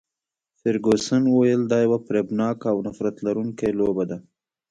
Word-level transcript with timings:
فرګوسن 0.59 1.23
وویل، 1.29 1.61
دا 1.71 1.77
یوه 1.85 1.99
فریبناکه 2.07 2.67
او 2.73 2.77
نفرت 2.87 3.15
لرونکې 3.25 3.69
لوبه 3.79 4.03
ده. 4.09 4.17